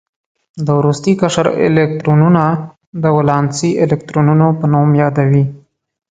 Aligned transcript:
د 0.65 0.67
وروستي 0.79 1.13
قشر 1.21 1.47
الکترونونه 1.67 2.43
د 3.03 3.05
ولانسي 3.17 3.71
الکترونونو 3.83 4.47
په 4.59 4.65
نوم 4.73 4.89
یادوي. 5.01 5.43